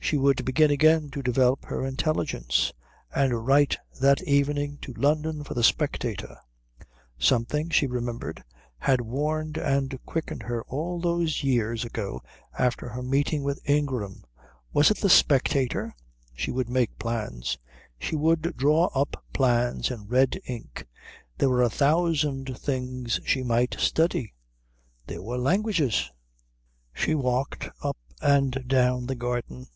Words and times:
She 0.00 0.16
would 0.16 0.42
begin 0.46 0.70
again 0.70 1.10
to 1.10 1.22
develop 1.22 1.66
her 1.66 1.84
intelligence, 1.84 2.72
and 3.14 3.44
write 3.46 3.76
that 4.00 4.22
evening 4.22 4.78
to 4.80 4.94
London 4.94 5.44
for 5.44 5.52
the 5.52 5.62
Spectator. 5.62 6.38
Something, 7.18 7.68
she 7.68 7.86
remembered, 7.86 8.42
had 8.78 9.02
warmed 9.02 9.58
and 9.58 9.98
quickened 10.06 10.44
her 10.44 10.62
all 10.62 10.98
those 10.98 11.44
years 11.44 11.84
ago 11.84 12.22
after 12.58 12.88
her 12.88 13.02
meeting 13.02 13.42
with 13.42 13.60
Ingram 13.68 14.24
was 14.72 14.90
it 14.90 14.96
the 14.96 15.10
Spectator? 15.10 15.94
She 16.32 16.50
would 16.50 16.70
make 16.70 16.98
plans. 16.98 17.58
She 17.98 18.16
would 18.16 18.56
draw 18.56 18.86
up 18.94 19.22
plans 19.34 19.90
in 19.90 20.06
red 20.06 20.40
ink. 20.46 20.86
There 21.36 21.50
were 21.50 21.62
a 21.62 21.68
thousand 21.68 22.58
things 22.58 23.20
she 23.26 23.42
might 23.42 23.76
study. 23.78 24.32
There 25.06 25.20
were 25.20 25.36
languages. 25.36 26.10
She 26.94 27.14
walked 27.14 27.68
up 27.82 27.98
and 28.22 28.64
down 28.66 29.04
the 29.04 29.14
garden. 29.16 29.66